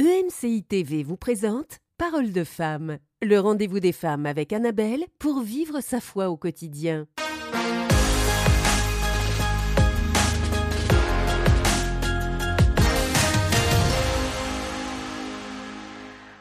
[0.00, 5.82] EMCI TV vous présente Parole de femme, le rendez-vous des femmes avec Annabelle pour vivre
[5.82, 7.04] sa foi au quotidien.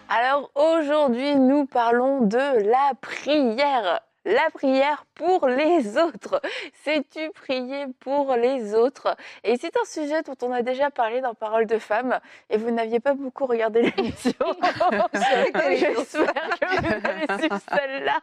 [0.08, 4.00] Alors aujourd'hui, nous parlons de la prière.
[4.26, 6.42] La prière pour les autres.
[6.84, 9.16] Sais-tu prier pour les autres?
[9.44, 12.70] Et c'est un sujet dont on a déjà parlé dans Parole de femmes et vous
[12.72, 14.34] n'aviez pas beaucoup regardé l'émission.
[15.14, 18.20] J'espère que vous avez su celle-là.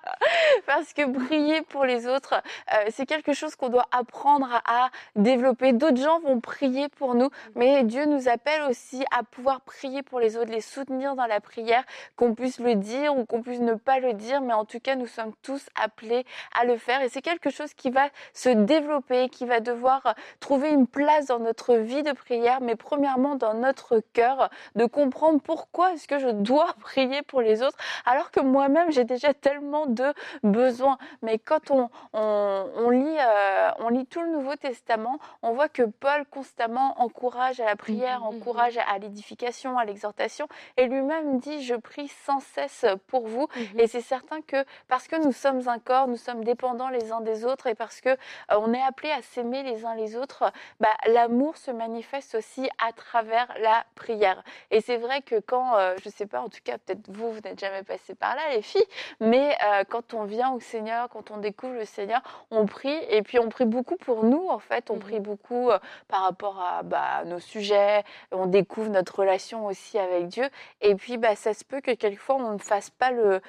[0.66, 2.42] Parce que prier pour les autres,
[2.74, 5.72] euh, c'est quelque chose qu'on doit apprendre à développer.
[5.72, 10.20] D'autres gens vont prier pour nous, mais Dieu nous appelle aussi à pouvoir prier pour
[10.20, 11.84] les autres, les soutenir dans la prière,
[12.16, 14.94] qu'on puisse le dire ou qu'on puisse ne pas le dire, mais en tout cas,
[14.94, 16.24] nous sommes tous appelés
[16.58, 20.70] à le faire et c'est quelque chose qui va se développer, qui va devoir trouver
[20.70, 25.92] une place dans notre vie de prière, mais premièrement dans notre cœur, de comprendre pourquoi
[25.92, 30.12] est-ce que je dois prier pour les autres alors que moi-même j'ai déjà tellement de
[30.42, 30.98] besoins.
[31.22, 35.82] Mais quand on, on, lit, euh, on lit tout le Nouveau Testament, on voit que
[35.82, 38.36] Paul constamment encourage à la prière, mmh, mmh, mmh.
[38.36, 43.48] encourage à l'édification, à l'exhortation, et lui-même dit je prie sans cesse pour vous.
[43.78, 47.20] Et c'est certain que parce que nous sommes un corps, nous sommes dépendants les uns
[47.20, 47.66] des autres.
[47.66, 48.14] Et parce que euh,
[48.50, 52.92] on est appelé à s'aimer les uns les autres, bah, l'amour se manifeste aussi à
[52.92, 54.42] travers la prière.
[54.70, 57.40] Et c'est vrai que quand, euh, je sais pas, en tout cas peut-être vous, vous
[57.40, 58.86] n'êtes jamais passé par là, les filles,
[59.20, 62.98] mais euh, quand on vient au Seigneur, quand on découvre le Seigneur, on prie.
[63.10, 65.70] Et puis on prie beaucoup pour nous en fait, on prie mmh beaucoup
[66.08, 70.44] par rapport à bah, nos sujets, on découvre notre relation aussi avec Dieu.
[70.80, 73.40] Et puis bah, ça se peut que quelquefois on ne fasse pas le,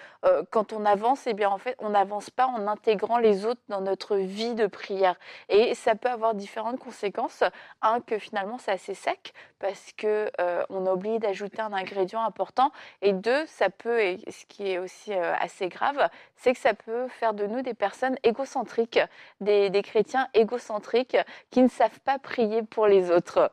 [0.49, 3.61] quand on avance, et eh bien en fait on n'avance pas en intégrant les autres
[3.69, 5.15] dans notre vie de prière.
[5.49, 7.43] Et ça peut avoir différentes conséquences.
[7.81, 12.71] Un, que finalement c'est assez sec parce que euh, on oublie d'ajouter un ingrédient important.
[13.01, 16.73] Et deux, ça peut, et ce qui est aussi euh, assez grave, c'est que ça
[16.73, 18.99] peut faire de nous des personnes égocentriques,
[19.41, 21.17] des, des chrétiens égocentriques
[21.51, 23.51] qui ne savent pas prier pour les autres.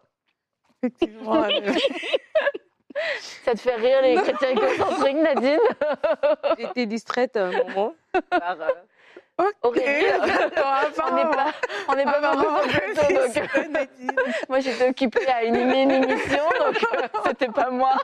[0.83, 1.47] Effectivement.
[3.45, 5.59] Ça te fait rire les chrétiens égocentriques, Nadine
[6.59, 7.95] J'étais distraite un moment
[8.31, 8.69] par euh,
[9.63, 11.53] Aurélie, on n'est pas,
[11.89, 12.61] on n'est pas vraiment
[14.49, 17.95] moi j'étais occupée à une émission, donc euh, c'était pas moi.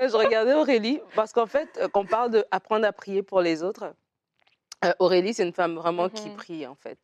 [0.00, 3.62] je regardais Aurélie parce qu'en fait, euh, quand on parle d'apprendre à prier pour les
[3.62, 3.92] autres,
[4.84, 6.36] euh, Aurélie, c'est une femme vraiment qui mhm.
[6.36, 6.98] prie, en fait.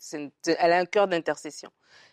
[0.44, 1.70] elle a un cœur d'intercession.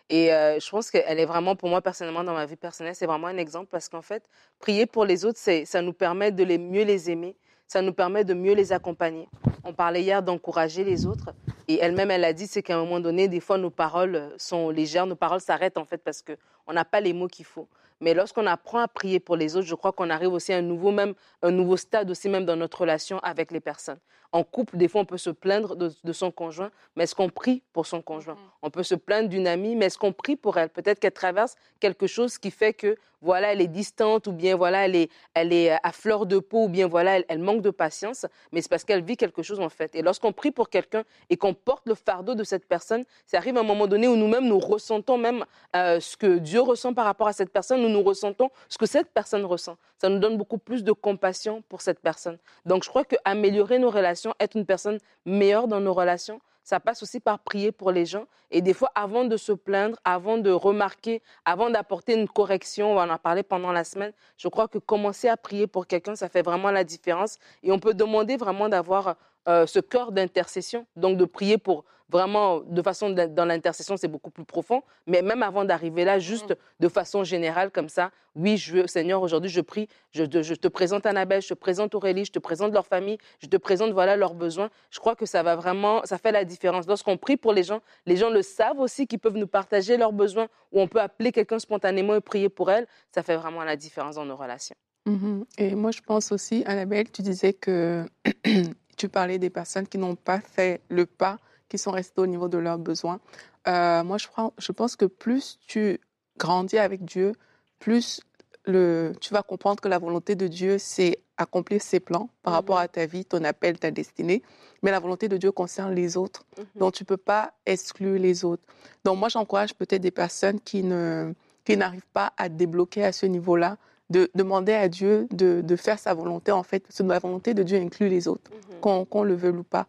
[0.09, 3.25] Et je pense qu'elle est vraiment, pour moi personnellement, dans ma vie personnelle, c'est vraiment
[3.25, 4.23] un exemple parce qu'en fait,
[4.59, 7.35] prier pour les autres, ça nous permet de les, mieux les aimer,
[7.67, 9.27] ça nous permet de mieux les accompagner.
[9.63, 11.33] On parlait hier d'encourager les autres.
[11.67, 14.69] Et elle-même, elle a dit, c'est qu'à un moment donné, des fois, nos paroles sont
[14.69, 17.67] légères, nos paroles s'arrêtent en fait parce qu'on n'a pas les mots qu'il faut.
[18.01, 20.61] Mais lorsqu'on apprend à prier pour les autres, je crois qu'on arrive aussi à un
[20.61, 23.99] nouveau, même, un nouveau stade aussi même dans notre relation avec les personnes.
[24.35, 27.63] En couple, des fois, on peut se plaindre de, son conjoint, mais est-ce qu'on prie
[27.71, 28.35] pour son conjoint?
[28.61, 30.67] On peut se plaindre d'une amie, mais est-ce qu'on prie pour elle?
[30.67, 34.85] Peut-être qu'elle traverse quelque chose qui fait que, voilà, elle est distante, ou bien, voilà,
[34.85, 38.25] elle est, elle est à fleur de peau, ou bien, voilà, elle, manque de patience,
[38.51, 39.95] mais c'est parce qu'elle vit quelque chose, en fait.
[39.95, 43.55] Et lorsqu'on prie pour quelqu'un et qu'on porte le fardeau de cette personne, ça arrive
[43.55, 45.45] à un moment donné où nous-mêmes, nous ressentons même
[45.77, 48.85] euh, ce que Dieu ressent par rapport à cette personne, nous nous ressentons ce que
[48.85, 49.77] cette personne ressent.
[49.97, 52.37] Ça nous donne beaucoup plus de compassion pour cette personne.
[52.65, 57.03] Donc, je crois qu'améliorer nos relations, être une personne meilleure dans nos relations, ça passe
[57.03, 58.25] aussi par prier pour les gens.
[58.49, 62.97] Et des fois, avant de se plaindre, avant de remarquer, avant d'apporter une correction, on
[62.97, 66.27] en a parlé pendant la semaine, je crois que commencer à prier pour quelqu'un, ça
[66.27, 67.37] fait vraiment la différence.
[67.61, 69.15] Et on peut demander vraiment d'avoir
[69.47, 74.29] euh, ce cœur d'intercession, donc de prier pour vraiment de façon dans l'intercession, c'est beaucoup
[74.29, 74.83] plus profond.
[75.07, 76.55] Mais même avant d'arriver là, juste mm.
[76.81, 81.05] de façon générale comme ça, oui, je veux, Seigneur, aujourd'hui, je prie, je, te présente
[81.05, 84.33] Annabelle, je te présente Aurélie, je te présente leur famille, je te présente voilà leurs
[84.33, 84.69] besoins.
[84.91, 86.85] Je crois que ça va vraiment, ça fait la différence.
[86.87, 90.13] Lorsqu'on prie pour les gens, les gens le savent aussi qu'ils peuvent nous partager leurs
[90.13, 92.87] besoins ou on peut appeler quelqu'un spontanément et prier pour elle.
[93.13, 94.75] Ça fait vraiment la différence dans nos relations.
[95.07, 95.43] Mm-hmm.
[95.59, 98.05] Et moi, je pense aussi, Annabelle, tu disais que
[98.95, 101.39] tu parlais des personnes qui n'ont pas fait le pas
[101.69, 103.19] qui sont restés au niveau de leurs besoins.
[103.67, 105.99] Euh, moi, je, pense que plus tu
[106.37, 107.33] grandis avec Dieu,
[107.79, 108.21] plus
[108.65, 112.57] le, tu vas comprendre que la volonté de Dieu, c'est accomplir ses plans par mhm.
[112.57, 114.41] rapport à ta vie, ton appel, ta destinée.
[114.83, 116.45] Mais la volonté de Dieu concerne les autres.
[116.57, 116.65] Mhm.
[116.75, 118.63] Donc, tu ne peux pas exclure les autres.
[119.03, 121.33] Donc, moi, j'encourage peut-être des personnes qui, ne,
[121.63, 123.77] qui n'arrivent pas à débloquer à ce niveau-là,
[124.09, 126.79] de demander à Dieu de, de, faire sa volonté, en fait.
[126.79, 128.51] Parce que la volonté de Dieu inclut les autres,
[128.83, 129.05] mhm.
[129.07, 129.87] qu'on le veuille ou pas.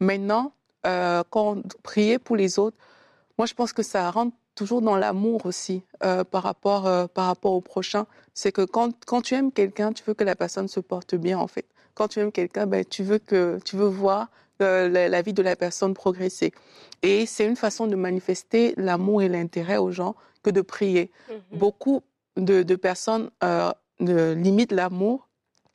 [0.00, 0.52] Maintenant,
[0.86, 2.76] euh, quand prier pour les autres,
[3.38, 7.26] moi je pense que ça rentre toujours dans l'amour aussi euh, par, rapport, euh, par
[7.26, 8.06] rapport au prochain.
[8.34, 11.38] C'est que quand, quand tu aimes quelqu'un, tu veux que la personne se porte bien,
[11.38, 11.66] en fait.
[11.94, 14.28] Quand tu aimes quelqu'un, ben, tu, veux que, tu veux voir
[14.62, 16.52] euh, la, vie de la personne progresser.
[17.02, 21.10] Et c'est une façon de manifester l'amour et l'intérêt aux gens que de prier.
[21.28, 21.58] Mhm.
[21.58, 22.02] Beaucoup
[22.36, 23.30] de, personnes
[24.00, 25.28] limitent l'amour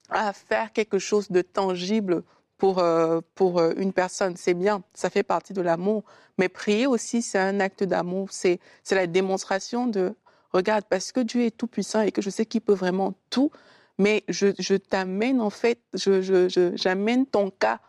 [0.09, 2.23] à faire quelque chose de tangible
[2.59, 4.35] pour, euh, pour euh, une personne.
[4.35, 6.03] C'est bien, ça fait partie de l'amour.
[6.37, 8.27] Mais prier aussi, c'est un acte d'amour.
[8.31, 8.59] C'est,
[8.91, 10.13] la démonstration de,
[10.51, 13.51] regarde, parce que Dieu est tout puissant et que je sais qu'il peut vraiment tout,
[13.97, 17.79] mais je, je t'amène en fait, je, j'amène ton cas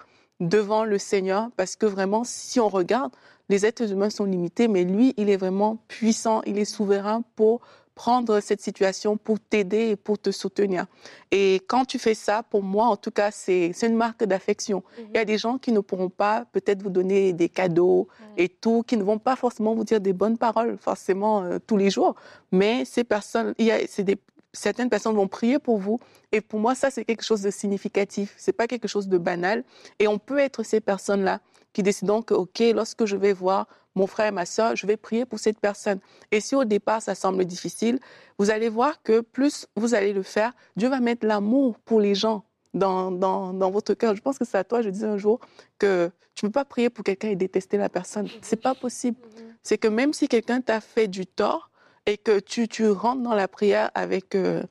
[0.40, 3.12] devant le Seigneur parce que vraiment, si on regarde,
[3.48, 7.60] les êtres humains sont limités, mais lui, il est vraiment puissant, il est souverain pour
[8.00, 10.86] prendre cette situation pour t'aider et pour te soutenir.
[11.30, 14.82] Et quand tu fais ça, pour moi, en tout cas, c'est une marque d'affection.
[14.96, 18.08] Il y a des gens qui ne pourront pas peut-être vous donner des cadeaux
[18.38, 21.76] et tout, qui ne vont pas forcément vous dire des bonnes paroles, forcément, euh, tous
[21.76, 22.14] les jours.
[22.52, 24.16] Mais ces personnes, il y a, des,
[24.54, 26.00] certaines personnes vont prier pour vous.
[26.32, 28.32] Et pour moi, ça, c'est quelque chose de significatif.
[28.38, 29.62] C'est pas quelque chose de banal.
[29.98, 31.40] Et on peut être ces personnes-là
[31.72, 35.24] qui décident que, OK, lorsque je vais voir mon frère, ma soeur, je vais prier
[35.24, 35.98] pour cette personne.
[36.30, 37.98] Et si au départ ça semble difficile,
[38.38, 42.14] vous allez voir que plus vous allez le faire, Dieu va mettre l'amour pour les
[42.14, 44.14] gens dans, dans, dans, votre cœur.
[44.14, 45.40] Je pense que c'est à toi, je disais un jour,
[45.78, 48.28] que tu ne peux pas prier pour quelqu'un et détester la personne.
[48.42, 49.18] C'est pas possible.
[49.62, 51.70] C'est que même si quelqu'un t'a fait du tort
[52.06, 54.62] et que tu, tu rentres dans la prière avec, euh,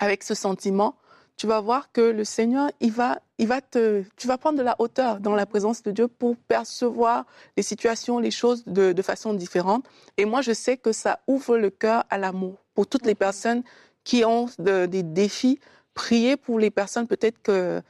[0.00, 0.96] avec ce sentiment,
[1.36, 4.62] tu vas voir que le Seigneur, il va, il va te, tu vas prendre de
[4.62, 9.02] la hauteur dans la présence de Dieu pour percevoir les situations, les choses de, de
[9.02, 9.84] façon différente.
[10.16, 13.62] Et moi, je sais que ça ouvre le cœur à l'amour pour toutes les personnes
[14.04, 15.58] qui ont des défis.
[15.94, 17.82] Priez pour les personnes peut-être que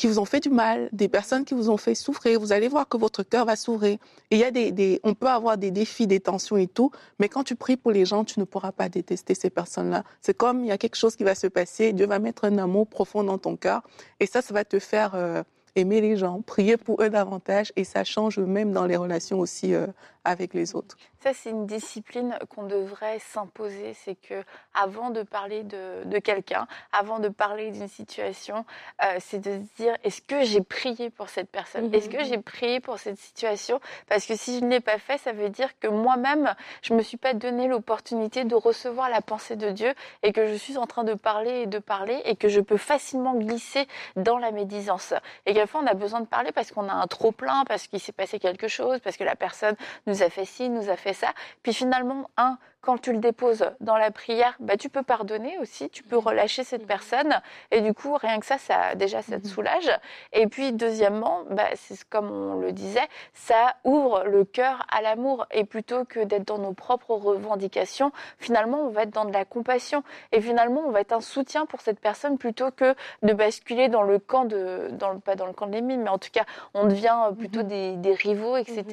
[0.00, 2.68] qui vous ont fait du mal, des personnes qui vous ont fait souffrir, vous allez
[2.68, 3.98] voir que votre cœur va s'ouvrir.
[4.30, 7.28] Et il y a des, on peut avoir des défis, des tensions et tout, mais
[7.28, 10.04] quand tu pries pour les gens, tu ne pourras pas détester ces personnes-là.
[10.22, 12.56] C'est comme il y a quelque chose qui va se passer, Dieu va mettre un
[12.56, 13.82] amour profond dans ton cœur,
[14.20, 15.42] et ça, ça va te faire euh,
[15.76, 19.74] aimer les gens, prier pour eux davantage, et ça change même dans les relations aussi
[19.74, 19.86] euh,
[20.24, 20.96] avec les autres.
[21.22, 23.94] Ça, c'est une discipline qu'on devrait s'imposer.
[23.94, 24.42] C'est que
[24.74, 28.64] avant de parler de, de quelqu'un, avant de parler d'une situation,
[29.04, 31.92] euh, c'est de se dire est-ce que j'ai prié pour cette personne?
[31.94, 33.80] Est-ce que j'ai prié pour cette situation?
[34.08, 37.02] Parce que si je ne l'ai pas fait, ça veut dire que moi-même, je me
[37.02, 39.92] suis pas donné l'opportunité de recevoir la pensée de Dieu
[40.22, 42.78] et que je suis en train de parler et de parler et que je peux
[42.78, 45.12] facilement glisser dans la médisance.
[45.44, 48.00] Et quelquefois, on a besoin de parler parce qu'on a un trop plein, parce qu'il
[48.00, 49.76] s'est passé quelque chose, parce que la personne
[50.10, 51.32] nous a fait ci, nous a fait ça.
[51.62, 55.90] Puis finalement, un, quand tu le déposes dans la prière, bah, tu peux pardonner aussi,
[55.90, 56.26] tu peux mhm.
[56.26, 56.88] relâcher cette mhm.
[56.88, 57.40] personne.
[57.70, 59.52] Et du coup, rien que ça, ça déjà, ça te mhm.
[59.52, 59.90] soulage.
[60.32, 65.46] Et puis, deuxièmement, bah, c'est comme on le disait, ça ouvre le cœur à l'amour.
[65.50, 69.44] Et plutôt que d'être dans nos propres revendications, finalement, on va être dans de la
[69.44, 70.02] compassion.
[70.32, 74.02] Et finalement, on va être un soutien pour cette personne plutôt que de basculer dans
[74.02, 76.44] le camp de, dans le, pas dans le camp de l'ennemi, mais en tout cas,
[76.72, 78.84] on devient plutôt des, des, rivaux, etc.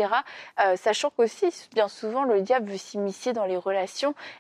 [0.60, 3.77] Euh, sachant qu'aussi, bien souvent, le diable veut s'immiscer dans les relations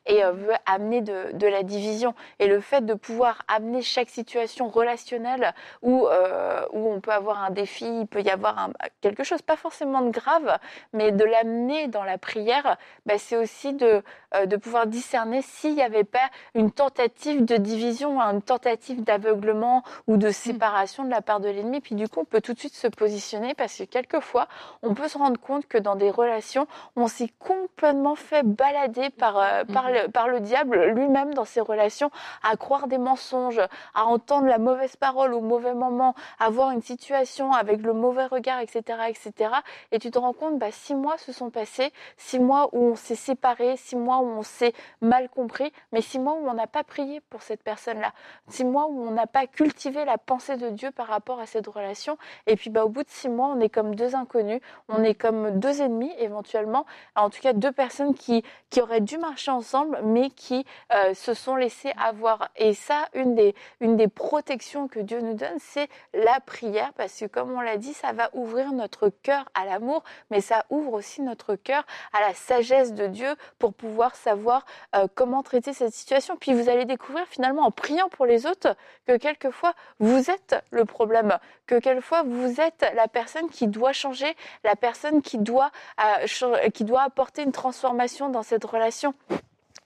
[0.05, 2.13] et euh, veut amener de, la division.
[2.39, 7.43] Et le fait de pouvoir amener chaque situation relationnelle où, euh, où on peut avoir
[7.43, 8.69] un défi, il peut y avoir
[9.01, 10.57] quelque chose, pas forcément de grave,
[10.93, 14.03] mais de l'amener dans la prière, bah, c'est aussi de,
[14.35, 19.83] euh, de pouvoir discerner s'il n'y avait pas une tentative de division, une tentative d'aveuglement
[20.07, 21.81] ou de séparation de la part de l'ennemi.
[21.81, 24.47] Puis du coup, on peut tout de suite se positionner parce que quelquefois,
[24.83, 29.26] on peut se rendre compte que dans des relations, on s'est complètement fait balader par
[29.27, 29.93] par, euh, par, mhm.
[29.93, 32.11] le, par le diable lui-même dans ses relations,
[32.43, 33.61] à croire des mensonges,
[33.93, 38.25] à entendre la mauvaise parole au mauvais moment, à voir une situation avec le mauvais
[38.25, 39.51] regard, etc., etc.
[39.91, 42.95] Et tu te rends compte, bah, six mois se sont passés, six mois où on
[42.95, 46.67] s'est séparés, six mois où on s'est mal compris, mais six mois où on n'a
[46.67, 48.13] pas prié pour cette personne-là,
[48.47, 51.67] six mois où on n'a pas cultivé la pensée de Dieu par rapport à cette
[51.67, 52.17] relation.
[52.45, 55.15] Et puis, bah, au bout de six mois, on est comme deux inconnus, on est
[55.15, 59.99] comme deux ennemis éventuellement, en tout cas deux personnes qui, qui auraient dû marcher ensemble,
[60.03, 62.49] mais qui euh, se sont laissés avoir.
[62.55, 67.51] Et ça, une des, protections que Dieu nous donne, c'est la prière, parce que comme
[67.51, 71.55] on l'a dit, ça va ouvrir notre cœur à l'amour, mais ça ouvre aussi notre
[71.55, 71.83] cœur
[72.13, 76.37] à la sagesse de Dieu pour pouvoir savoir euh, comment traiter cette situation.
[76.37, 80.85] Puis vous allez découvrir finalement en priant pour les autres que quelquefois vous êtes le
[80.85, 85.71] problème, que quelquefois vous êtes la personne qui doit changer, la personne qui doit,
[86.01, 89.06] euh, qui doit apporter une transformation dans cette relation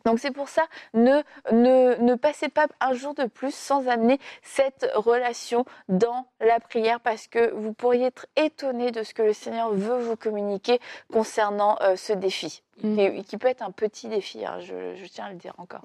[0.06, 0.64] Donc c'est pour ça,
[0.94, 6.60] ne, ne, ne passez pas un jour de plus sans amener cette relation dans la
[6.60, 10.80] prière parce que vous pourriez être étonné de ce que le Seigneur veut vous communiquer
[11.12, 12.64] concernant euh, ce défi.
[12.82, 13.22] Mm.
[13.22, 15.84] Qui, peut être un petit défi, hein, je, je tiens à le dire encore.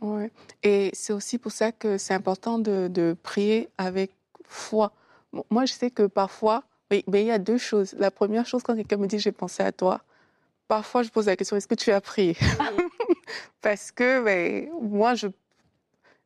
[0.63, 4.13] Et c'est aussi pour ça que c'est important de, de prier avec
[4.45, 4.93] foi.
[5.51, 7.95] Moi, je sais que parfois, mais il y a deux choses.
[7.99, 10.01] La première chose, quand quelqu'un me dit j'ai pensé à toi,
[10.69, 12.37] parfois je pose la question est-ce que tu as prié
[13.63, 15.29] Parce que ben, moi, je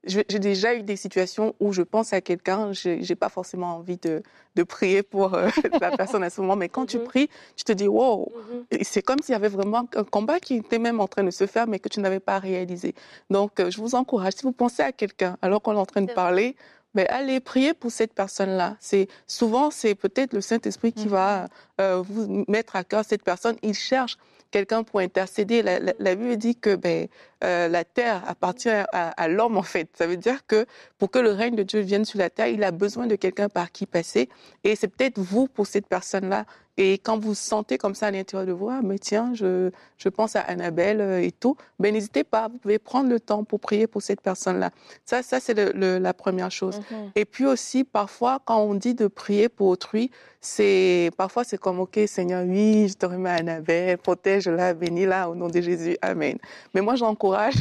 [0.04, 3.98] j'ai déjà eu des situations où je pense à quelqu'un, j'ai n'ai pas forcément envie
[3.98, 4.22] de,
[4.56, 5.48] de prier pour euh,
[5.80, 7.04] la personne à ce moment, mais quand tu Mhm.
[7.04, 8.64] pries, tu te dis wow, Mhm.
[8.70, 11.30] et c'est comme s'il y avait vraiment un combat qui était même en train de
[11.30, 12.94] se faire, mais que tu n'avais pas réalisé.
[13.28, 16.00] Donc, euh, je vous encourage, si vous pensez à quelqu'un alors qu'on est en train
[16.00, 16.56] de parler,
[16.94, 18.76] ben, allez prier pour cette personne-là.
[18.80, 21.10] C'est souvent c'est peut-être le Saint-Esprit qui Mhm.
[21.10, 21.46] va
[21.80, 23.56] euh, vous mettre à cœur cette personne.
[23.62, 24.16] Il cherche
[24.50, 25.62] quelqu'un pour intercéder.
[25.62, 27.06] La, la- la Bible dit que ben,
[27.44, 29.88] euh, la terre appartient à, à l'homme en fait.
[29.96, 30.66] Ça veut dire que
[30.98, 33.48] pour que le règne de Dieu vienne sur la terre, il a besoin de quelqu'un
[33.48, 34.28] par qui passer.
[34.64, 36.44] Et c'est peut-être vous pour cette personne-là.
[36.82, 40.08] Et quand vous sentez comme ça à l'intérieur de vous, ah, mais tiens, je, je
[40.08, 43.60] pense à Annabelle euh, et tout, ben n'hésitez pas, vous pouvez prendre le temps pour
[43.60, 44.70] prier pour cette personne-là.
[45.04, 46.80] Ça, ça c'est la première chose.
[46.90, 47.10] Mhm.
[47.16, 50.10] Et puis aussi, parfois, quand on dit de prier pour autrui,
[50.40, 55.34] c'est parfois c'est comme ok Seigneur, oui, je te remets à Annabelle, protège-la, bénis-la au
[55.34, 56.38] nom de Jésus, Amen.
[56.72, 57.56] Mais moi, j'encourage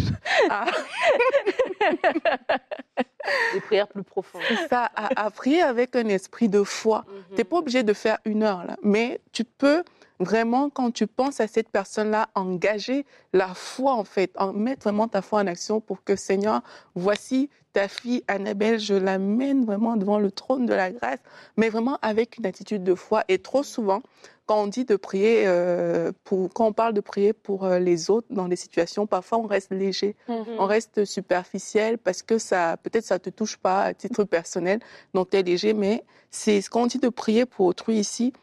[0.50, 0.64] à,
[3.54, 4.42] Des prières plus profondes.
[4.70, 7.06] ça, à, à prier avec un esprit de foi.
[7.32, 9.84] Tu n'es pas obligé de faire une heure, là, mais tu peux
[10.20, 15.08] vraiment, quand tu penses à cette personne-là, engager la foi, en fait, en mettre vraiment
[15.08, 16.62] ta foi en action pour que, Seigneur,
[16.96, 21.20] voici ta fille Annabelle, je l'amène vraiment devant le trône de la grâce,
[21.56, 23.24] mais vraiment avec une attitude de foi.
[23.28, 24.02] Et trop souvent,
[24.50, 28.10] quand on dit de prier, euh, pour, quand on parle de prier pour euh, les
[28.10, 33.06] autres dans des situations, parfois on reste léger on reste superficiel parce que ça, peut-être
[33.06, 34.79] ça te touche pas à titre personnel,
[35.13, 38.34] donc tu es léger, mais c'est ce qu'on dit de prier pour autrui ici.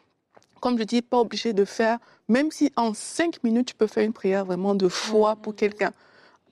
[0.60, 1.98] Comme je dis, pas obligé de faire,
[2.28, 5.90] même si en cinq minutes, tu peux faire une prière vraiment de foi pour quelqu'un.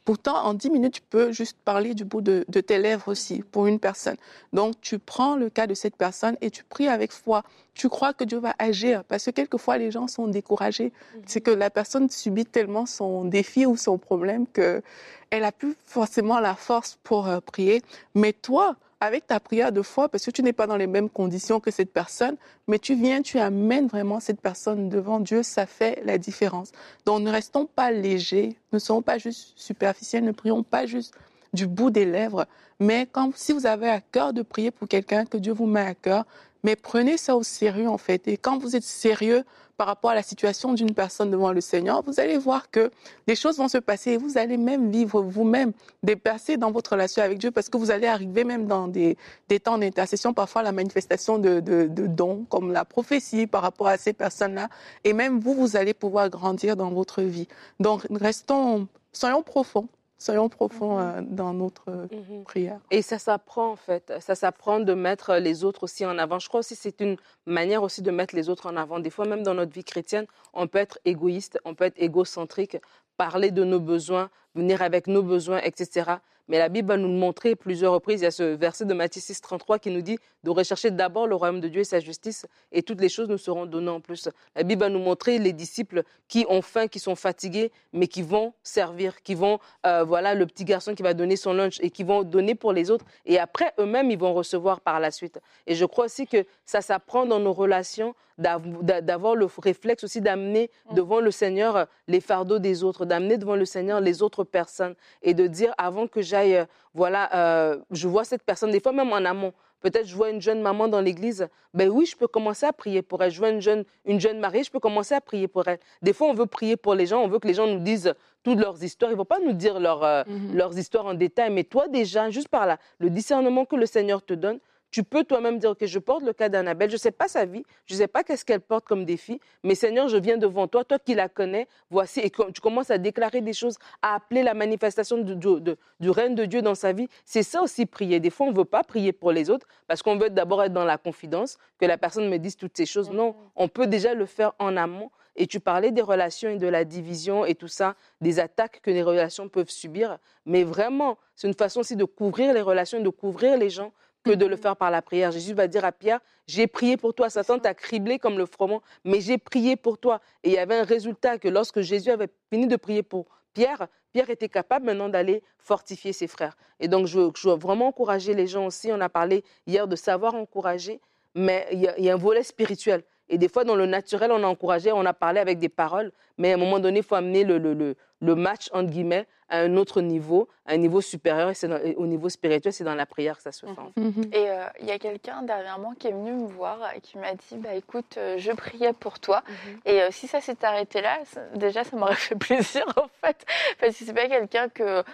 [0.05, 3.43] Pourtant, en dix minutes, tu peux juste parler du bout de, de tes lèvres aussi
[3.51, 4.17] pour une personne.
[4.53, 7.43] Donc, tu prends le cas de cette personne et tu pries avec foi.
[7.73, 10.93] Tu crois que Dieu va agir parce que quelquefois, les gens sont découragés.
[11.27, 14.83] C'est que la personne subit tellement son défi ou son problème que
[15.31, 17.83] elle a plus forcément la force pour euh, prier.
[18.15, 21.09] Mais toi, avec ta prière de foi, parce que tu n'es pas dans les mêmes
[21.09, 25.67] conditions que cette personne, mais tu viens, tu amènes vraiment cette personne devant Dieu, ça
[25.67, 26.73] fait la différence.
[27.07, 31.15] Donc ne restons pas légers, ne soyons pas juste superficiels, ne prions pas juste
[31.53, 32.47] du bout des lèvres,
[32.81, 35.81] mais quand, si vous avez à cœur de prier pour quelqu'un que Dieu vous met
[35.81, 36.25] à cœur,
[36.65, 38.27] mais prenez ça au sérieux en fait.
[38.27, 39.45] Et quand vous êtes sérieux
[39.77, 42.91] par rapport à la situation d'une personne devant le Seigneur, vous allez voir que
[43.27, 46.93] des choses vont se passer et vous allez même vivre vous-même des percées dans votre
[46.93, 49.17] relation avec Dieu parce que vous allez arriver même dans des,
[49.63, 53.97] temps d'intercession, parfois la manifestation de, de, de dons comme la prophétie par rapport à
[53.97, 54.69] ces personnes-là.
[55.05, 57.49] Et même vous, vous allez pouvoir grandir dans votre vie.
[57.81, 62.45] Donc, restons, soyons profonds, soyons profonds euh, dans notre euh, Mhm.
[62.45, 62.81] prière.
[62.91, 64.13] Et ça s'apprend en fait.
[64.21, 66.39] Ça s'apprend de mettre les autres aussi en avant.
[66.39, 67.17] Je crois aussi que c'est une
[67.47, 69.01] manière aussi de mettre les autres en avant.
[69.01, 72.77] Des fois, même dans notre vie chrétienne, on peut être égoïste, on peut être égocentrique,
[73.17, 76.11] parler de nos besoins, venir avec nos besoins, etc.
[76.49, 78.21] Mais la Bible va nous le montrer plusieurs reprises.
[78.21, 81.27] Il y a ce verset de Matthieu 6, 33 qui nous dit de rechercher d'abord
[81.27, 84.01] le royaume de Dieu et sa justice, et toutes les choses nous seront données en
[84.01, 84.29] plus.
[84.55, 88.23] La Bible va nous montrer les disciples qui ont faim, qui sont fatigués, mais qui
[88.23, 91.91] vont servir, qui vont, euh, voilà, le petit garçon qui va donner son lunch et
[91.91, 93.07] qui vont donner pour les autres.
[93.25, 95.41] Et après, eux-mêmes, ils vont recevoir par la suite.
[95.67, 100.71] Et je crois aussi que ça s'apprend dans nos relations d'avoir le réflexe aussi d'amener
[100.93, 104.95] devant le Seigneur euh, les fardeaux des autres, d'amener devant le Seigneur les autres personnes
[105.23, 106.65] et de dire avant que j'aille, euh,
[106.95, 109.53] voilà, euh, je vois cette personne, des fois même en amont.
[109.81, 113.03] Peut-être je vois une jeune maman dans l'église, ben oui, je peux commencer à prier
[113.03, 113.31] pour elle.
[113.31, 115.79] Je vois une jeune, une jeune mariée, je peux commencer à prier pour elle.
[116.01, 118.15] Des fois, on veut prier pour les gens, on veut que les gens nous disent
[118.43, 119.11] toutes leurs histoires.
[119.11, 120.57] Ils ne vont pas nous dire leur, euh, Mhm.
[120.57, 124.23] leurs histoires en détail, mais toi déjà, juste par là, le discernement que le Seigneur
[124.25, 124.59] te donne,
[124.95, 127.45] tu peux toi-même dire que je porte le cas d'Annabelle, je ne sais pas sa
[127.47, 130.69] vie, je ne sais pas qu'est-ce qu'elle porte comme défi, mais Seigneur, je viens devant
[130.69, 134.15] toi, toi qui la connais, voici, et quand tu commences à déclarer des choses, à
[134.15, 137.09] appeler la manifestation du, du- de- du règne de Dieu dans sa vie.
[137.25, 138.21] C'est ça aussi prier.
[138.21, 140.73] Des fois, on ne veut pas prier pour les autres parce qu'on veut d'abord être
[140.73, 143.11] dans la confidence, que la personne me dise toutes ces choses.
[143.11, 145.11] Non, on peut déjà le faire en amont.
[145.35, 148.93] Et tu parlais des relations et de la division et tout ça, des attaques que
[148.93, 150.19] les relations peuvent subir.
[150.47, 153.93] Mais vraiment, c'est une façon aussi de couvrir les relations, de couvrir les gens
[154.25, 155.31] que de le faire par la prière.
[155.31, 157.31] Jésus va dire à Pierre, j'ai prié pour toi.
[157.31, 160.21] Satan t'a criblé comme le froment, mais j'ai prié pour toi.
[160.43, 163.87] Et il y avait un résultat que lorsque Jésus avait fini de prier pour Pierre,
[164.13, 166.57] Pierre était capable maintenant d'aller fortifier ses frères.
[166.81, 168.91] Et donc, je, veux vraiment encourager les gens aussi.
[168.93, 171.01] On a parlé hier de savoir encourager,
[171.35, 173.03] mais il y, a, un volet spirituel.
[173.29, 176.13] Et des fois, dans le naturel, on a encouragé, on a parlé avec des paroles,
[176.39, 179.77] mais à un moment donné, il faut amener le, le match, entre guillemets, à un
[179.77, 181.51] autre niveau, à un niveau supérieur.
[181.51, 183.73] Et, c'est dans- et au niveau spirituel, c'est dans la prière que ça se fait.
[183.73, 184.01] en fait.
[184.01, 184.31] Mhm.
[184.33, 187.35] Et euh, il y a quelqu'un dernièrement qui est venu me voir et qui m'a
[187.35, 189.43] dit bah écoute, euh, je priais pour toi.
[189.85, 193.45] Et euh, si ça s'est arrêté là, ça- déjà ça m'aurait fait plaisir en fait,
[193.79, 195.05] parce que c'est pas quelqu'un que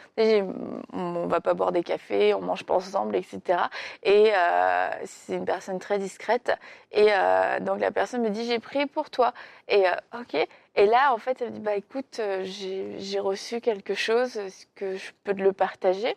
[0.93, 3.41] on va pas boire des cafés, on mange pas ensemble, etc.
[4.05, 6.53] Et euh, c'est une personne très discrète.
[6.93, 9.33] Et euh, donc la personne me dit j'ai prié pour toi.
[9.69, 10.47] Et euh, ok.
[10.75, 14.67] Et là en fait elle me dit bah écoute, euh, j'ai reçu quelque chose, est-ce
[14.75, 16.17] que je peux le partager?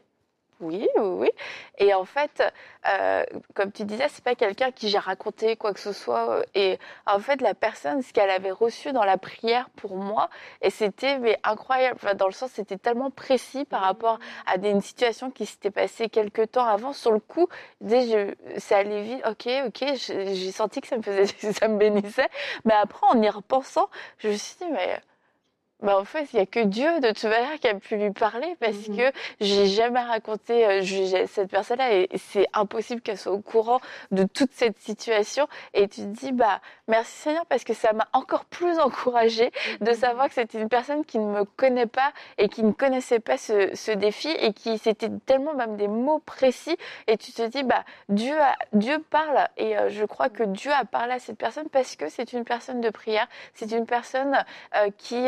[0.64, 1.30] Oui, oui, oui.
[1.78, 2.44] Et en fait,
[2.88, 3.24] euh,
[3.56, 6.30] comme tu disais, c'est pas quelqu'un qui j'ai raconté quoi que ce soit.
[6.40, 10.30] euh, Et en fait, la personne, ce qu'elle avait reçu dans la prière pour moi,
[10.62, 11.98] et c'était mais incroyable.
[12.02, 15.72] Enfin, dans le sens, c'était tellement précis par rapport à des, une situation qui s'était
[15.72, 16.94] passée quelques temps avant.
[16.94, 17.48] Sur le coup,
[17.82, 19.24] dès je, ça allait vite.
[19.28, 19.94] Ok, ok.
[19.96, 22.30] J'ai j'ai senti que ça me faisait, ça me bénissait.
[22.66, 23.90] Mais après, en y repensant,
[24.20, 25.00] je me suis dit mais.
[25.84, 28.12] Bah en fait, il n'y a que Dieu de toute manière qui a pu lui
[28.12, 28.96] parler parce Mhm.
[28.98, 29.12] que
[29.42, 34.54] j'ai jamais raconté euh, cette personne-là et c'est impossible qu'elle soit au courant de toute
[34.54, 35.46] cette situation.
[35.74, 39.92] Et tu te dis, bah, merci Seigneur parce que ça m'a encore plus encouragée de
[39.92, 43.38] savoir que c'était une personne qui ne me connaît pas et qui ne connaissait pas
[43.38, 46.78] ce, ce défi et qui c'était tellement même des mots précis.
[47.08, 50.72] Et tu te dis, bah, Dieu, a- Dieu parle et euh, je crois que Dieu
[50.72, 54.42] a parlé à cette personne parce que c'est une personne de prière, c'est une personne
[54.78, 55.28] euh, qui,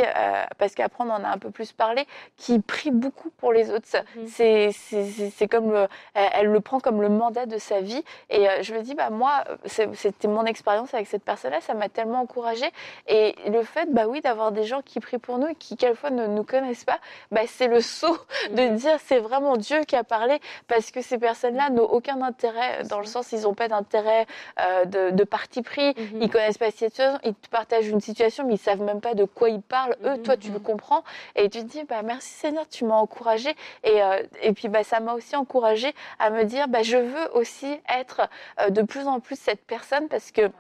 [0.57, 2.05] parce qu'après on en a un peu plus parlé,
[2.37, 3.87] qui prie beaucoup pour les autres.
[4.15, 4.27] Mhm.
[4.27, 8.03] C'est comme le, elle, le prend comme le mandat de sa vie.
[8.29, 11.89] Et euh, je me dis, bah moi, c'était mon expérience avec cette personne-là, ça m'a
[11.89, 12.69] tellement encouragée.
[13.07, 16.09] Et le fait, bah oui, d'avoir des gens qui prient pour nous et qui quelquefois
[16.09, 16.99] ne nous connaissent pas,
[17.31, 18.17] bah c'est le saut
[18.51, 22.83] de dire c'est vraiment Dieu qui a parlé parce que ces personnes-là n'ont aucun intérêt
[22.83, 24.25] dans le sens ils n'ont pas d'intérêt
[24.59, 25.93] euh, de, de parti pris.
[25.97, 26.21] Mhm.
[26.21, 29.13] Ils connaissent pas cette situation, ils te partagent une situation, mais ils savent même pas
[29.13, 29.95] de quoi ils parlent.
[30.03, 30.23] Eux, Mhm.
[30.35, 31.03] Toi, tu le comprends.
[31.35, 33.55] Et tu te dis, bah, merci Seigneur, tu m'as encouragé.
[33.83, 37.35] Et, euh, et puis, bah, ça m'a aussi encouragé à me dire, bah, je veux
[37.35, 40.51] aussi être euh, de plus en plus cette personne parce que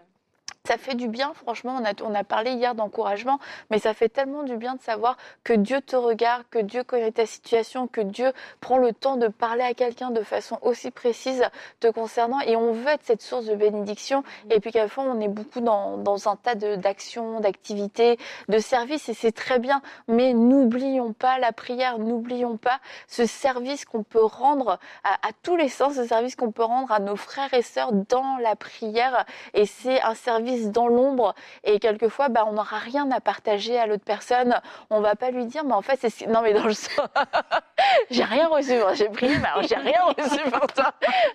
[0.65, 1.77] ça fait du bien, franchement.
[1.79, 5.17] On a, on a parlé hier d'encouragement, mais ça fait tellement du bien de savoir
[5.43, 9.27] que Dieu te regarde, que Dieu connaît ta situation, que Dieu prend le temps de
[9.27, 11.43] parler à quelqu'un de façon aussi précise
[11.79, 12.39] te concernant.
[12.41, 14.23] Et on veut être cette source de bénédiction.
[14.49, 18.17] Et puis, quelquefois, on est beaucoup dans, dans un tas d'actions, d'activités,
[18.49, 19.81] de services, et c'est très bien.
[20.07, 25.55] Mais n'oublions pas la prière, n'oublions pas ce service qu'on peut rendre à, à tous
[25.55, 29.25] les sens, ce service qu'on peut rendre à nos frères et sœurs dans la prière.
[29.53, 31.35] Et c'est un service dans l'ombre.
[31.63, 34.59] Et quelquefois, bah, on n'aura rien à partager à l'autre personne.
[34.89, 36.99] On va pas lui dire, mais en fait, c'est non, mais dans le sens,
[38.09, 38.77] j'ai rien reçu.
[38.77, 40.93] Moi, J'ai prié, mais alors, j'ai rien reçu pour toi.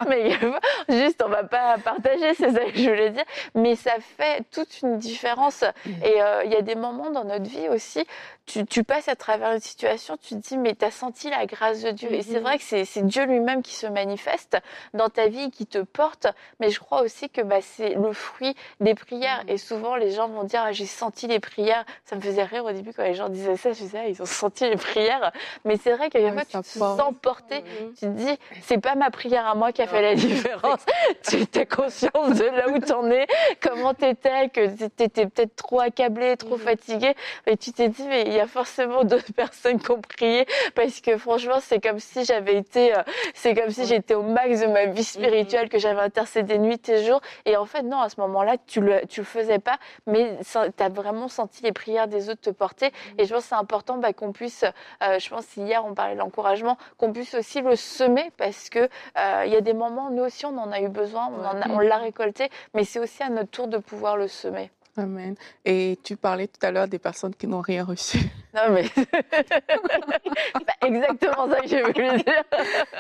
[0.09, 0.31] Mais
[0.89, 3.25] juste, on va pas partager, c'est ça que je voulais dire.
[3.55, 5.65] Mais ça fait toute une différence.
[6.05, 8.05] Et euh, il y a des moments dans notre vie aussi,
[8.47, 11.47] tu, tu passes à travers une situation, tu te dis, mais tu as senti la
[11.47, 12.13] grâce de Dieu.
[12.13, 12.43] Et c'est Mhm.
[12.43, 14.57] vrai que c'est c'est Dieu lui-même qui se manifeste
[14.95, 16.27] dans ta vie, qui te porte.
[16.59, 19.10] Mais je crois aussi que bah, c'est le fruit des prières.
[19.49, 21.85] Et souvent, les gens vont dire, ah, j'ai senti les prières.
[22.05, 23.73] Ça me faisait rire au début quand les gens disaient ça.
[23.73, 25.33] Je disais, ah, ils ont senti les prières.
[25.65, 27.57] Mais c'est vrai qu'il y a Ouais, fois, tu te sens porté.
[27.61, 27.93] Mhm.
[27.95, 30.85] Tu te dis, c'est pas ma prière à moi qui a fait la différence.
[31.29, 33.27] tu as conscience de là où t'en es,
[33.61, 36.63] comment t'étais, que t'étais peut-être trop accablé, trop Mhm.
[36.63, 37.15] fatigué.
[37.47, 41.01] Et tu t'es dit, mais il y a forcément d'autres personnes qui ont prié parce
[41.01, 43.03] que franchement, c'est comme si j'avais été, euh,
[43.35, 47.05] c'est comme si j'étais au max de ma vie spirituelle, que j'avais intercédé nuit et
[47.05, 47.21] jour.
[47.45, 50.83] Et en fait, non, à ce moment-là, tu le, tu le faisais pas, mais tu
[50.83, 52.93] as vraiment senti les prières des autres te porter.
[53.19, 56.15] Et je pense que c'est important bah, qu'on puisse, euh, je pense hier on parlait
[56.15, 60.11] de l'encouragement, qu'on puisse aussi le semer parce que euh, il y a des moments,
[60.11, 61.31] nous aussi on en a eu besoin,
[61.71, 64.71] on, l'a récolté, mais c'est aussi à notre tour de pouvoir le semer.
[64.97, 65.37] Amen.
[65.65, 68.19] Et tu parlais tout à l'heure des personnes qui n'ont rien reçu.
[68.53, 68.83] Non mais
[70.85, 72.43] exactement ça que j'ai voulu dire.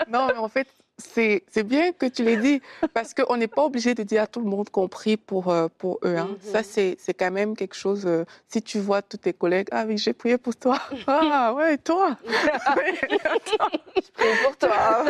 [0.06, 0.68] Non, mais en fait,
[1.00, 2.60] c'est bien que tu l'aies dit,
[2.94, 5.68] parce qu'on n'est pas obligé de dire à tout le monde qu'on prie pour, euh,
[5.78, 6.16] pour eux.
[6.16, 6.28] hein.
[6.30, 6.52] Mhm.
[6.52, 8.04] Ça, c'est c'est quand même quelque chose.
[8.06, 10.78] euh, si tu vois tous tes collègues, ah oui, j'ai prié pour toi.
[11.06, 12.16] Ah ouais, et toi
[14.14, 14.70] Prie pour toi.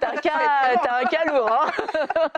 [0.00, 1.50] T'as un cas, t'as un cas lourd.
[1.50, 1.70] Hein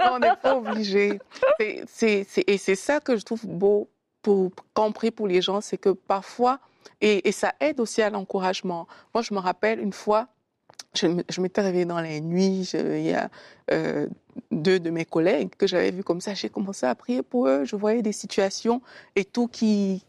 [0.04, 1.20] Non, on n'est pas obligé.
[1.61, 3.88] Et c'est ça que je trouve beau
[4.22, 4.50] pour,
[4.94, 6.59] prie pour les gens, c'est que parfois,
[7.00, 8.87] et, et ça aide aussi à l'encouragement.
[9.14, 10.26] Moi, je me rappelle une fois,
[10.98, 13.30] je, m'étais réveillée dans les nuits, je- il y a
[13.70, 14.06] euh,
[14.50, 17.64] deux de mes collègues que j'avais vus comme ça, j'ai commencé à prier pour eux,
[17.64, 18.82] je voyais des situations
[19.16, 20.04] et tout qui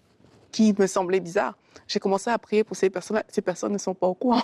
[0.51, 1.55] qui me semblait bizarre.
[1.87, 3.21] J'ai commencé à prier pour ces personnes.
[3.29, 4.41] Ces personnes ne sont pas au courant.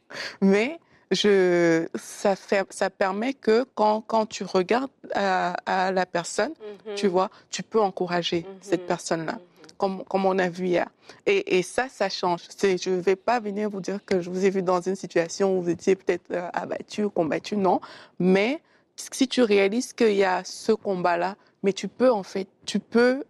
[0.40, 0.78] Mais
[1.10, 6.94] je, ça, fait, ça permet que quand, quand tu regardes à, la personne, mm-hmm.
[6.94, 8.86] tu vois, tu peux encourager cette mm-hmm.
[8.86, 9.38] personne-là.
[9.78, 10.88] Comme, comme on a vu hier.
[11.24, 12.42] Et, et ça, ça change.
[12.60, 15.56] Je ne vais pas venir vous dire que je vous ai vu dans une situation
[15.56, 17.80] où vous étiez peut-être euh, abattu ou combattu, non.
[18.18, 18.60] Mais
[18.96, 23.24] si tu réalises qu'il y a ce combat-là, mais tu peux en fait, tu peux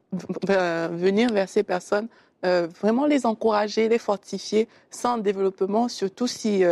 [0.48, 2.08] euh, venir vers ces personnes,
[2.44, 6.62] euh, vraiment les encourager, les fortifier sans développement, surtout si,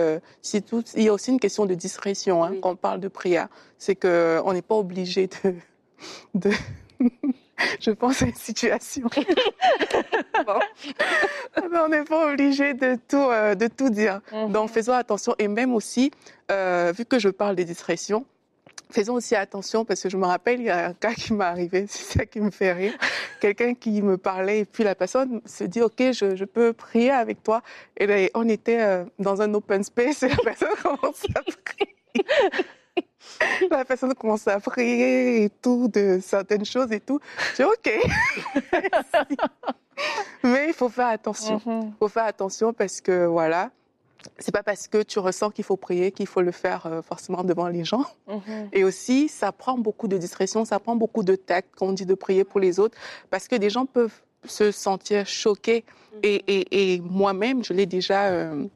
[0.41, 3.09] si tout, il y a aussi une question de discrétion hein, quand on parle de
[3.09, 3.49] prière.
[3.79, 5.55] C'est que on n'est pas obligé de,
[6.35, 6.51] de
[7.81, 9.09] je pense à une situation.
[11.63, 14.21] on n'est pas obligé de tout, euh, de tout dire.
[14.33, 14.53] Mhm.
[14.53, 15.35] Donc, faisons attention.
[15.39, 16.11] Et même aussi,
[16.51, 18.25] euh, vu que je parle des distractions,
[18.91, 21.45] faisons aussi attention parce que je me rappelle, il y a un cas qui m'est
[21.45, 22.93] arrivé, c'est ça qui me fait rire.
[23.41, 27.11] Quelqu'un qui me parlait et puis la personne se dit, OK, je, je peux prier
[27.11, 27.63] avec toi.
[27.97, 31.97] Et là, on était euh, dans un open space et la personne commence à prier.
[33.71, 37.21] la personne commence à prier et tout, de certaines choses et tout.
[37.57, 37.93] Je dis OK.
[40.45, 41.61] Mais il faut faire attention.
[41.65, 41.93] Il mm-hmm.
[41.99, 43.71] faut faire attention parce que voilà,
[44.39, 47.45] c'est pas parce que tu ressens qu'il faut prier qu'il faut le faire euh, forcément
[47.45, 48.05] devant les gens.
[48.29, 48.69] Mm-hmm.
[48.73, 52.07] Et aussi, ça prend beaucoup de discrétion, ça prend beaucoup de tact quand on dit
[52.07, 52.97] de prier pour les autres
[53.31, 55.85] parce que des gens peuvent se sentir choqués.
[56.23, 58.27] Et, et, et moi-même, je l'ai déjà.
[58.27, 58.67] Euh,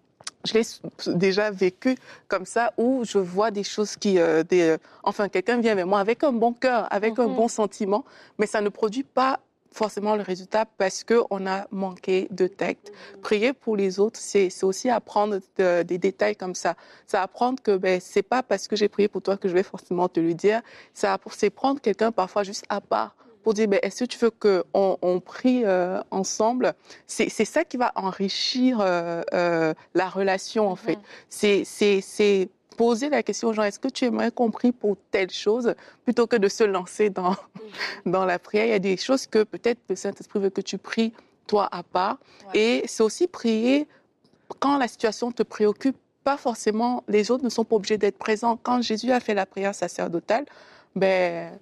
[0.44, 1.96] je l'ai déjà vécu
[2.28, 5.86] comme ça où je vois des choses qui, euh, des, euh, enfin, quelqu'un vient vers
[5.86, 7.36] moi avec un bon cœur, avec un mhm.
[7.36, 8.04] bon sentiment,
[8.38, 9.40] mais ça ne produit pas
[9.72, 12.90] forcément le résultat parce que on a manqué de tact.
[12.90, 13.20] Mhm.
[13.20, 16.74] Prier pour les autres, c'est aussi apprendre des détails comme ça.
[17.06, 19.62] C'est apprendre que ben c'est pas parce que j'ai prié pour toi que je vais
[19.62, 20.62] forcément te le dire.
[20.94, 24.98] C'est prendre quelqu'un parfois juste à part pour dire, ben, est-ce que tu veux qu'on
[25.02, 26.74] on prie euh, ensemble?
[27.06, 30.98] C'est ça qui va enrichir euh, euh, la relation, en fait.
[31.28, 35.74] C'est poser la question aux gens, est-ce que tu aimerais qu'on prie pour telle chose,
[36.04, 37.36] plutôt que de se lancer dans,
[38.06, 38.64] dans la prière?
[38.64, 41.12] Il y a des choses que peut-être le Saint-Esprit veut que tu pries
[41.46, 42.16] toi à part.
[42.54, 43.86] Et c'est aussi prier
[44.60, 45.96] quand la situation te préoccupe.
[46.24, 48.58] Pas forcément, les autres ne sont pas obligés d'être présents.
[48.62, 50.44] Quand Jésus a fait la prière sacerdotale,
[50.94, 51.58] ben,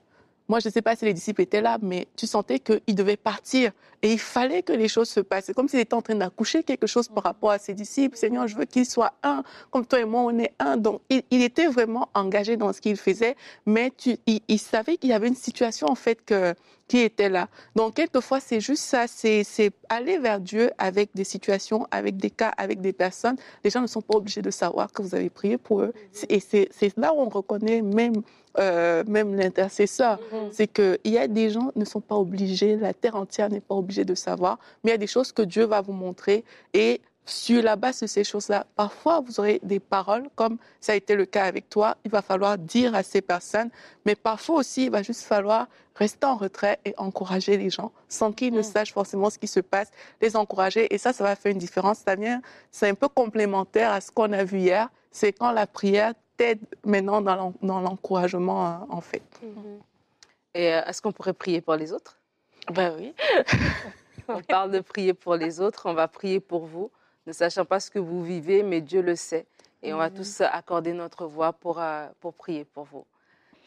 [0.49, 3.19] moi, je ne sais pas si les disciples étaient là, mais tu sentais qu'ils devaient
[3.19, 3.71] partir.
[4.01, 5.47] Et il fallait que les choses se passent.
[5.47, 8.17] C'est comme s'il était en train d'accoucher quelque chose par rapport à ses disciples.
[8.17, 10.79] Seigneur, je veux qu'ils soient un, comme toi et moi, on est un.
[10.79, 15.13] Donc, il, était vraiment engagé dans ce qu'il faisait, mais tu, il, savait qu'il y
[15.13, 16.55] avait une situation, en fait, que,
[16.87, 17.49] qui était là.
[17.77, 19.45] Donc, quelquefois, c'est juste ça, c'est
[19.91, 23.37] aller vers Dieu avec des situations, avec des cas, avec des personnes.
[23.65, 25.93] Les gens ne sont pas obligés de savoir que vous avez prié pour eux.
[26.31, 28.23] Et c'est là où on reconnaît même
[28.59, 30.49] euh, même l'intercesseur, mm-hmm.
[30.53, 33.61] c'est qu'il y a des gens qui ne sont pas obligés, la terre entière n'est
[33.61, 36.45] pas obligée de savoir, mais il y a des choses que Dieu va vous montrer
[36.75, 40.95] et sur la base de ces choses-là, parfois vous aurez des paroles, comme ça a
[40.95, 43.71] été le cas avec toi, il va falloir dire à ces personnes,
[44.07, 48.33] mais parfois aussi il va juste falloir rester en retrait et encourager les gens sans
[48.33, 48.63] qu'ils ne mm.
[48.63, 49.91] sachent forcément ce qui se passe,
[50.23, 51.99] les encourager et ça, ça va faire une différence.
[51.99, 52.41] Ça vient,
[52.71, 56.61] c'est un peu complémentaire à ce qu'on a vu hier, c'est quand la prière t'aide
[56.85, 59.23] maintenant dans l'encouragement, euh, en fait.
[59.45, 59.81] Mm-hmm.
[60.55, 62.17] Et euh, est-ce qu'on pourrait prier pour les autres?
[62.73, 63.15] Ben oui.
[64.29, 66.91] on parle de prier pour les autres, on va prier pour vous,
[67.27, 69.47] ne sachant pas ce que vous vivez, mais Dieu le sait.
[69.83, 70.17] Et on va mm-hmm.
[70.17, 73.05] tous accorder notre voix pour, euh, pour prier pour vous.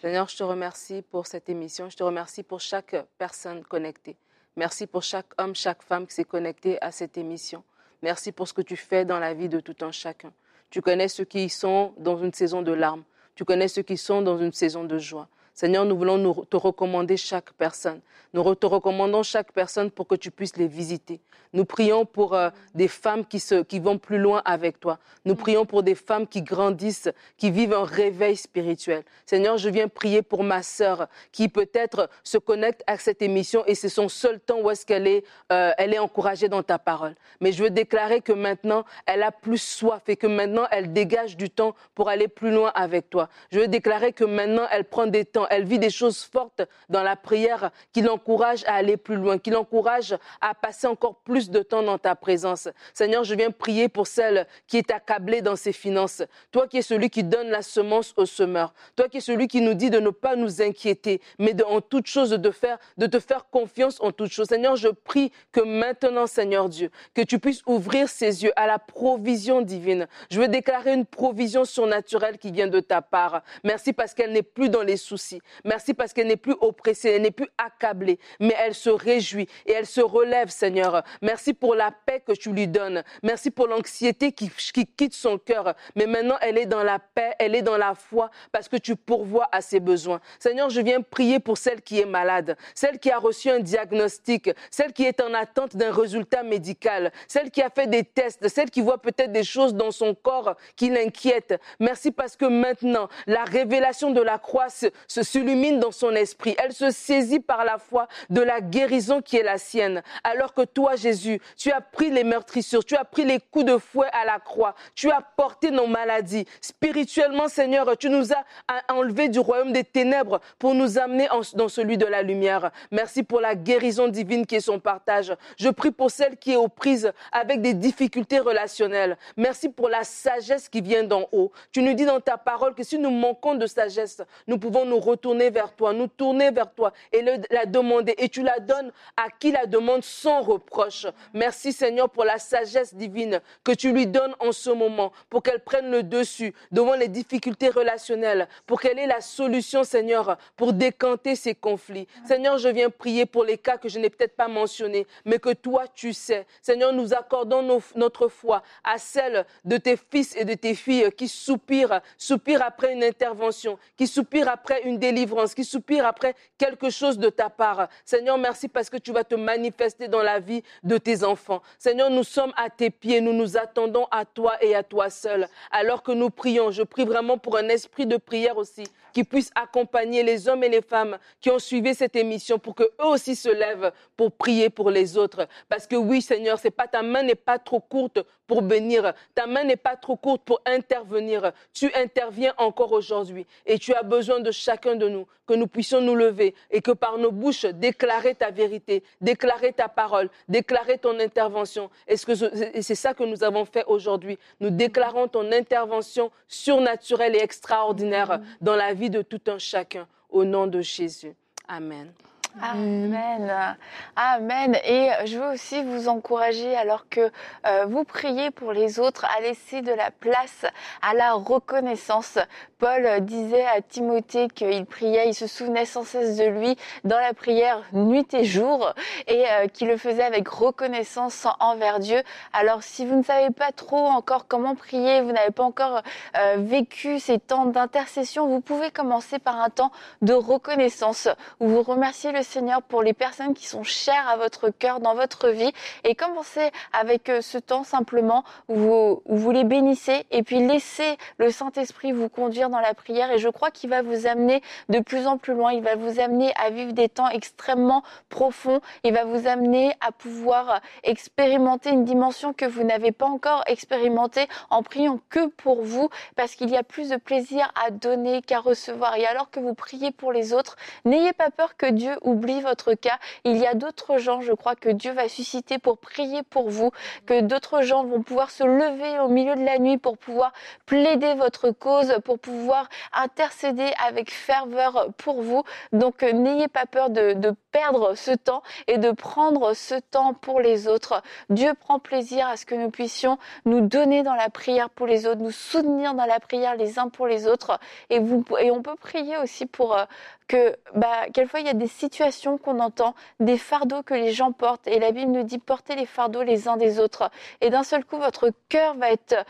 [0.02, 1.90] Seigneur, je te remercie pour cette émission.
[1.90, 4.18] Je te remercie pour chaque personne connectée.
[4.56, 7.64] Merci pour chaque homme, chaque femme qui s'est connecté à cette émission.
[8.02, 10.34] Merci pour ce que tu fais dans la vie de tout un chacun.
[10.72, 13.04] Tu connais ceux qui sont dans une saison de larmes.
[13.36, 15.28] Tu connais ceux qui sont dans une saison de joie.
[15.54, 18.02] Seigneur, nous voulons nous te recommander chaque personne.
[18.34, 21.20] Nous te recommandons chaque personne pour que tu puisses les visiter.
[21.54, 25.00] Nous prions pour euh, des femmes qui, se, qui vont plus loin avec toi.
[25.26, 29.04] Nous prions pour des femmes qui grandissent, qui vivent un réveil spirituel.
[29.26, 33.76] Seigneur, je viens prier pour ma sœur qui peut-être se connecte à cette émission et
[33.76, 37.16] c'est son seul temps où est-ce qu'elle est, euh, elle est encouragée dans ta parole.
[37.42, 41.36] Mais je veux déclarer que maintenant, elle a plus soif et que maintenant, elle dégage
[41.36, 43.28] du temps pour aller plus loin avec toi.
[43.52, 47.04] Je veux déclarer que maintenant, elle prend des temps, elle vit des choses fortes dans
[47.04, 51.62] la prière qui l'encouragent à aller plus loin, qui l'encouragent à passer encore plus de
[51.62, 52.68] temps dans ta présence.
[52.94, 56.24] Seigneur, je viens prier pour celle qui est accablée dans ses finances.
[56.52, 58.74] Toi qui es celui qui donne la semence au semeur.
[58.96, 61.82] Toi qui es celui qui nous dit de ne pas nous inquiéter, mais de, en
[61.82, 64.48] toute chose de faire, de te faire confiance en toute chose.
[64.48, 68.80] Seigneur, je prie que maintenant, Seigneur Dieu, que tu puisses ouvrir ses yeux à la
[68.80, 70.08] provision divine.
[70.30, 73.42] Je veux déclarer une provision surnaturelle qui vient de ta part.
[73.64, 75.31] Merci parce qu'elle n'est plus dans les soucis
[75.66, 79.72] Merci parce qu'elle n'est plus oppressée, elle n'est plus accablée, mais elle se réjouit et
[79.72, 81.04] elle se relève, Seigneur.
[81.22, 83.04] Merci pour la paix que tu lui donnes.
[83.24, 85.74] Merci pour l'anxiété qui, qui quitte son cœur.
[85.96, 88.96] Mais maintenant, elle est dans la paix, elle est dans la foi parce que tu
[88.96, 90.22] pourvois à ses besoins.
[90.40, 94.50] Seigneur, je viens prier pour celle qui est malade, celle qui a reçu un diagnostic,
[94.70, 98.70] celle qui est en attente d'un résultat médical, celle qui a fait des tests, celle
[98.70, 101.60] qui voit peut-être des choses dans son corps qui l'inquiètent.
[101.80, 106.56] Merci parce que maintenant, la révélation de la croix se, s'illumine dans son esprit.
[106.64, 110.02] Elle se saisit par la foi de la guérison qui est la sienne.
[110.24, 113.78] Alors que toi, Jésus, tu as pris les meurtrissures, tu as pris les coups de
[113.78, 116.46] fouet à la croix, tu as porté nos maladies.
[116.62, 118.44] Spirituellement, Seigneur, tu nous as
[118.90, 122.72] enlevés du royaume des ténèbres pour nous amener dans celui de la lumière.
[122.92, 125.34] Merci pour la guérison divine qui est son partage.
[125.58, 129.18] Je prie pour celle qui est aux prises avec des difficultés relationnelles.
[129.38, 131.52] Merci pour la sagesse qui vient d'en haut.
[131.72, 135.00] Tu nous dis dans ta parole que si nous manquons de sagesse, nous pouvons nous
[135.12, 138.16] retourner vers toi, nous tourner vers toi et la demander.
[138.18, 141.08] Et tu la donnes à qui la demande sans reproche.
[141.34, 145.60] Merci Seigneur pour la sagesse divine que tu lui donnes en ce moment, pour qu'elle
[145.60, 151.36] prenne le dessus devant les difficultés relationnelles, pour qu'elle ait la solution, Seigneur, pour décanter
[151.36, 152.08] ces conflits.
[152.26, 155.54] Seigneur, je viens prier pour les cas que je n'ai peut-être pas mentionnés, mais que
[155.54, 156.46] toi, tu sais.
[156.62, 161.28] Seigneur, nous accordons notre foi à celle de tes fils et de tes filles qui
[161.28, 167.18] soupirent, soupirent après une intervention, qui soupirent après une délivrance, qui soupirent après quelque chose
[167.18, 167.90] de ta part.
[168.06, 171.62] Seigneur, merci parce que tu vas te manifester dans la vie de tes enfants.
[171.78, 175.50] Seigneur, nous sommes à tes pieds, nous nous attendons à toi et à toi seul.
[175.72, 178.84] Alors que nous prions, je prie vraiment pour un esprit de prière aussi
[179.14, 182.84] qui puisse accompagner les hommes et les femmes qui ont suivi cette émission pour que
[182.84, 185.48] eux aussi se lèvent pour prier pour les autres.
[185.68, 188.20] Parce que oui, Seigneur, c'est pas ta main n'est pas trop courte
[188.52, 189.14] pour bénir.
[189.34, 191.54] Ta main n'est pas trop courte pour intervenir.
[191.74, 196.02] Tu interviens encore aujourd'hui et tu as besoin de chacun de nous que nous puissions
[196.02, 201.18] nous lever et que par nos bouches déclarer ta vérité, déclarer ta parole, déclarer ton
[201.22, 201.90] intervention.
[202.10, 204.38] Et c'est ça que nous avons fait aujourd'hui.
[204.60, 210.10] Nous déclarons ton intervention surnaturelle et extraordinaire dans la vie de tout un chacun.
[210.30, 211.34] Au nom de Jésus.
[211.70, 212.12] Amen.
[212.60, 213.78] Amen.
[214.16, 214.76] Amen.
[214.84, 217.32] Et je veux aussi vous encourager, alors que
[217.66, 220.66] euh, vous priez pour les autres, à laisser de la place
[221.02, 222.38] à la reconnaissance.
[222.78, 227.34] Paul disait à Timothée qu'il priait, il se souvenait sans cesse de lui dans la
[227.34, 228.94] prière nuit et jour
[229.28, 232.24] et euh, qu'il le faisait avec reconnaissance envers Dieu.
[232.54, 236.02] Alors si vous ne savez pas trop encore comment prier, vous n'avez pas encore
[236.38, 239.92] euh, vécu ces temps d'intercession, vous pouvez commencer par un temps
[240.24, 241.28] de reconnaissance
[241.60, 245.16] où vous remerciez le Seigneur pour les personnes qui sont chères à votre cœur dans
[245.16, 245.72] votre vie.
[246.04, 250.66] Et commencez avec euh, ce temps simplement où vous, où vous les bénissez et puis
[250.66, 253.32] laissez le Saint-Esprit vous conduire dans la prière.
[253.32, 256.20] Et je crois qu'il va vous amener de plus en plus loin, il va vous
[256.20, 262.06] amener à vivre des temps extrêmement profonds, il va vous amener à pouvoir expérimenter une
[262.06, 266.78] dimension que vous n'avez pas encore expérimentée en priant que pour vous parce qu'il y
[266.78, 269.16] a plus de plaisir à donner qu'à recevoir.
[269.16, 270.76] Et alors que vous priez pour les autres,
[271.06, 273.20] n'ayez pas peur que Dieu oublie votre cas.
[273.44, 276.92] Il y a d'autres gens, je crois, que Dieu va susciter pour prier pour vous,
[277.26, 280.54] que d'autres gens vont pouvoir se lever au milieu de la nuit pour pouvoir
[280.86, 285.64] plaider votre cause, pour pouvoir intercéder avec ferveur pour vous.
[285.92, 290.34] Donc euh, n'ayez pas peur de, de perdre ce temps et de prendre ce temps
[290.34, 291.22] pour les autres.
[291.50, 295.26] Dieu prend plaisir à ce que nous puissions nous donner dans la prière pour les
[295.26, 297.80] autres, nous soutenir dans la prière les uns pour les autres.
[298.10, 300.06] Et, vous, et on peut prier aussi pour euh,
[300.52, 304.52] que, bah, quelquefois, il y a des situations qu'on entend, des fardeaux que les gens
[304.52, 304.86] portent.
[304.86, 307.32] Et la Bible nous dit portez les fardeaux les uns des autres.
[307.62, 309.46] Et d'un seul coup, votre cœur va être,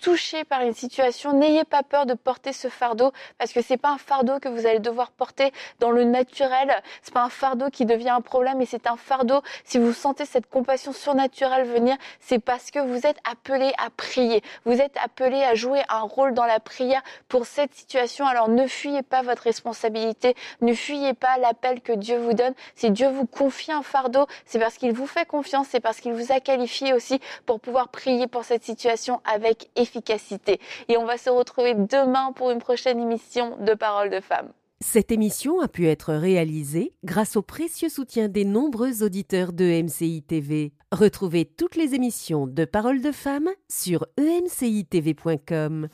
[0.00, 1.32] touché par une situation.
[1.32, 4.66] N'ayez pas peur de porter ce fardeau parce que c'est pas un fardeau que vous
[4.66, 6.82] allez devoir porter dans le naturel.
[7.02, 9.42] C'est pas un fardeau qui devient un problème et c'est un fardeau.
[9.64, 14.42] Si vous sentez cette compassion surnaturelle venir, c'est parce que vous êtes appelé à prier.
[14.64, 18.26] Vous êtes appelé à jouer un rôle dans la prière pour cette situation.
[18.26, 22.54] Alors ne fuyez pas votre responsabilité ne fuyez pas l'appel que Dieu vous donne.
[22.74, 26.12] Si Dieu vous confie un fardeau, c'est parce qu'il vous fait confiance, c'est parce qu'il
[26.12, 30.60] vous a qualifié aussi pour pouvoir prier pour cette situation avec efficacité.
[30.88, 34.52] Et on va se retrouver demain pour une prochaine émission de Paroles de femmes.
[34.82, 40.22] Cette émission a pu être réalisée grâce au précieux soutien des nombreux auditeurs de MCI
[40.22, 40.72] TV.
[40.90, 45.88] Retrouvez toutes les émissions de Paroles de femmes sur emcitv.com.